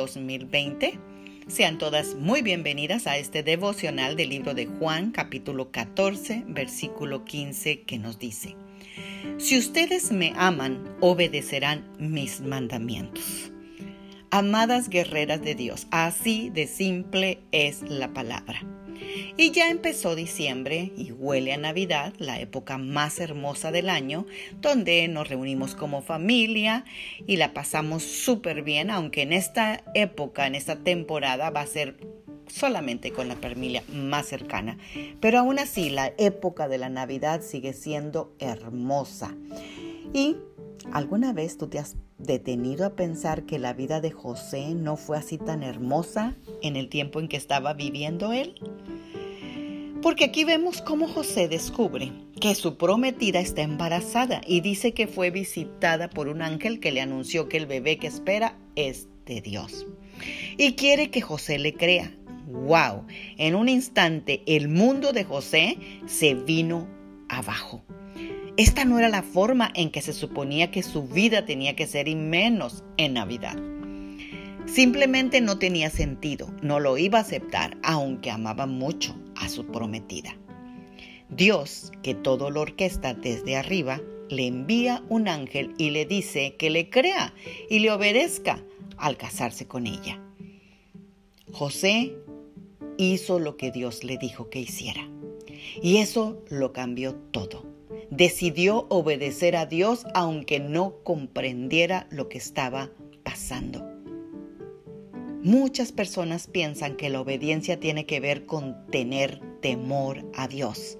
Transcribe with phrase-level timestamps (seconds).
[0.00, 0.98] 2020.
[1.46, 7.82] Sean todas muy bienvenidas a este devocional del libro de Juan capítulo 14 versículo 15
[7.82, 8.56] que nos dice,
[9.36, 13.52] Si ustedes me aman, obedecerán mis mandamientos.
[14.30, 18.62] Amadas guerreras de Dios, así de simple es la palabra.
[19.36, 24.26] Y ya empezó diciembre y huele a Navidad, la época más hermosa del año,
[24.60, 26.84] donde nos reunimos como familia
[27.26, 31.96] y la pasamos súper bien, aunque en esta época, en esta temporada va a ser
[32.46, 34.78] solamente con la familia más cercana.
[35.20, 39.34] Pero aún así, la época de la Navidad sigue siendo hermosa.
[40.12, 40.36] Y
[40.92, 45.18] ¿Alguna vez tú te has detenido a pensar que la vida de José no fue
[45.18, 48.54] así tan hermosa en el tiempo en que estaba viviendo él?
[50.02, 55.30] Porque aquí vemos cómo José descubre que su prometida está embarazada y dice que fue
[55.30, 59.86] visitada por un ángel que le anunció que el bebé que espera es de Dios.
[60.56, 62.14] Y quiere que José le crea.
[62.46, 63.06] ¡Wow!
[63.36, 66.88] En un instante el mundo de José se vino
[67.28, 67.84] abajo.
[68.56, 72.08] Esta no era la forma en que se suponía que su vida tenía que ser
[72.08, 73.56] y menos en Navidad.
[74.66, 80.36] Simplemente no tenía sentido, no lo iba a aceptar, aunque amaba mucho a su prometida.
[81.28, 86.70] Dios, que todo lo orquesta desde arriba, le envía un ángel y le dice que
[86.70, 87.34] le crea
[87.68, 88.62] y le obedezca
[88.96, 90.20] al casarse con ella.
[91.52, 92.14] José
[92.96, 95.08] hizo lo que Dios le dijo que hiciera.
[95.82, 97.79] Y eso lo cambió todo
[98.10, 102.90] decidió obedecer a Dios aunque no comprendiera lo que estaba
[103.22, 103.86] pasando.
[105.42, 110.98] Muchas personas piensan que la obediencia tiene que ver con tener temor a Dios,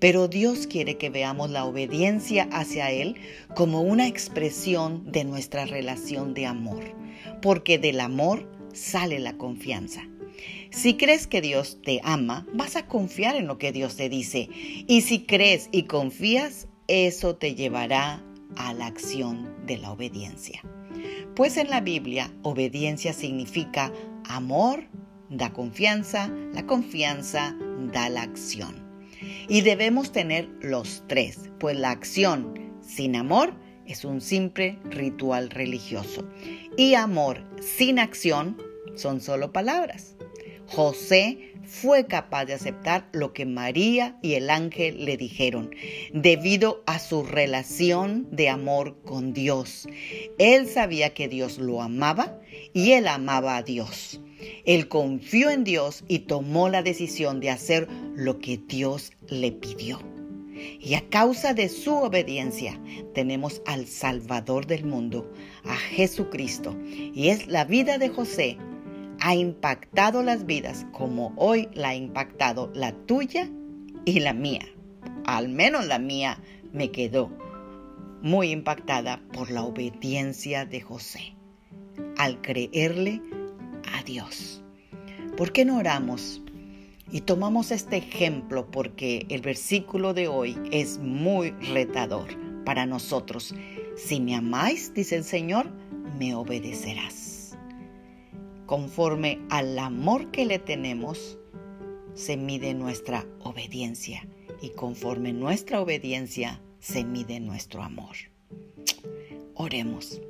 [0.00, 3.16] pero Dios quiere que veamos la obediencia hacia Él
[3.54, 6.82] como una expresión de nuestra relación de amor,
[7.40, 10.02] porque del amor sale la confianza.
[10.76, 14.50] Si crees que Dios te ama, vas a confiar en lo que Dios te dice.
[14.52, 18.22] Y si crees y confías, eso te llevará
[18.56, 20.60] a la acción de la obediencia.
[21.34, 23.90] Pues en la Biblia, obediencia significa
[24.28, 24.86] amor,
[25.30, 27.56] da confianza, la confianza
[27.90, 28.86] da la acción.
[29.48, 33.54] Y debemos tener los tres, pues la acción sin amor
[33.86, 36.28] es un simple ritual religioso.
[36.76, 38.58] Y amor sin acción
[38.94, 40.15] son solo palabras.
[40.68, 45.70] José fue capaz de aceptar lo que María y el ángel le dijeron,
[46.12, 49.88] debido a su relación de amor con Dios.
[50.38, 52.38] Él sabía que Dios lo amaba
[52.72, 54.20] y él amaba a Dios.
[54.64, 60.00] Él confió en Dios y tomó la decisión de hacer lo que Dios le pidió.
[60.80, 62.80] Y a causa de su obediencia
[63.14, 65.30] tenemos al Salvador del mundo,
[65.64, 66.76] a Jesucristo.
[66.86, 68.56] Y es la vida de José
[69.20, 73.48] ha impactado las vidas como hoy la ha impactado la tuya
[74.04, 74.66] y la mía.
[75.24, 76.38] Al menos la mía
[76.72, 77.30] me quedó
[78.22, 81.34] muy impactada por la obediencia de José
[82.16, 83.22] al creerle
[83.92, 84.62] a Dios.
[85.36, 86.42] ¿Por qué no oramos?
[87.10, 92.26] Y tomamos este ejemplo porque el versículo de hoy es muy retador
[92.64, 93.54] para nosotros.
[93.96, 95.70] Si me amáis, dice el Señor,
[96.18, 97.35] me obedecerás.
[98.66, 101.38] Conforme al amor que le tenemos,
[102.14, 104.26] se mide nuestra obediencia
[104.60, 108.16] y conforme nuestra obediencia se mide nuestro amor.
[109.54, 110.20] Oremos.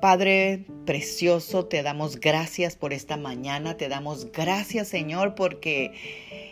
[0.00, 5.92] Padre precioso, te damos gracias por esta mañana, te damos gracias Señor porque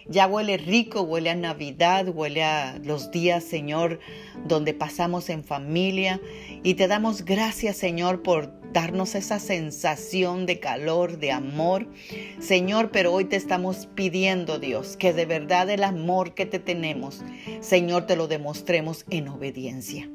[0.07, 4.01] ya huele rico, huele a Navidad, huele a los días Señor
[4.47, 6.21] donde pasamos en familia
[6.63, 11.87] y te damos gracias Señor por darnos esa sensación de calor, de amor.
[12.41, 17.23] Señor, pero hoy te estamos pidiendo, Dios, que de verdad el amor que te tenemos,
[17.61, 20.11] Señor, te lo demostremos en obediencia.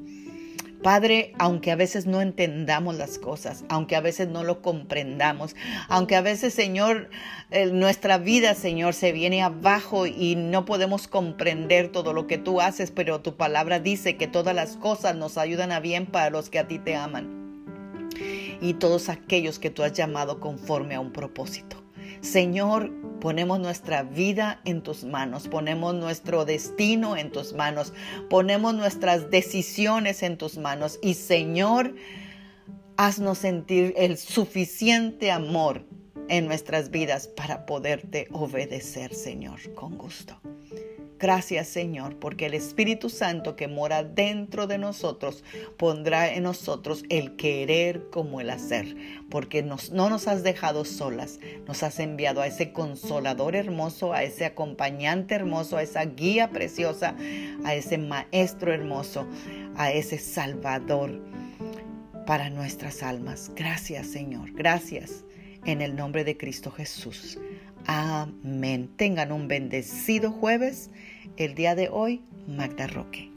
[0.84, 5.56] Padre, aunque a veces no entendamos las cosas, aunque a veces no lo comprendamos,
[5.90, 7.10] aunque a veces, Señor,
[7.72, 12.92] nuestra vida, Señor, se viene abajo y no podemos comprender todo lo que tú haces,
[12.92, 16.60] pero tu palabra dice que todas las cosas nos ayudan a bien para los que
[16.60, 17.39] a ti te aman
[18.62, 21.78] y todos aquellos que tú has llamado conforme a un propósito.
[22.22, 27.94] Señor, ponemos nuestra vida en tus manos, ponemos nuestro destino en tus manos,
[28.30, 31.96] ponemos nuestras decisiones en tus manos y Señor,
[32.98, 35.86] haznos sentir el suficiente amor
[36.28, 40.40] en nuestras vidas para poderte obedecer, Señor, con gusto.
[41.20, 45.44] Gracias Señor, porque el Espíritu Santo que mora dentro de nosotros
[45.78, 48.96] pondrá en nosotros el querer como el hacer,
[49.30, 54.46] porque no nos has dejado solas, nos has enviado a ese consolador hermoso, a ese
[54.46, 57.18] acompañante hermoso, a esa guía preciosa,
[57.66, 59.28] a ese maestro hermoso,
[59.76, 61.22] a ese salvador
[62.26, 63.52] para nuestras almas.
[63.56, 65.26] Gracias Señor, gracias
[65.66, 67.38] en el nombre de Cristo Jesús.
[67.86, 68.90] Amén.
[68.96, 70.90] Tengan un bendecido jueves.
[71.38, 73.32] El día de hoy, Magda Roque.